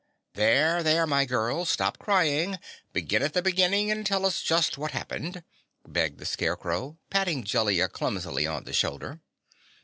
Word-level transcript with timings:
"There, 0.33 0.81
there, 0.81 1.05
my 1.05 1.25
girl. 1.25 1.63
Stop 1.63 1.99
crying! 1.99 2.57
Begin 2.91 3.21
at 3.21 3.33
the 3.33 3.41
beginning 3.43 3.91
and 3.91 4.03
tell 4.03 4.25
us 4.25 4.41
just 4.41 4.75
what 4.75 4.93
happened," 4.93 5.43
begged 5.87 6.17
the 6.17 6.25
Scarecrow, 6.25 6.97
patting 7.11 7.43
Jellia 7.43 7.87
clumsily 7.87 8.47
on 8.47 8.63
the 8.63 8.73
shoulder. 8.73 9.19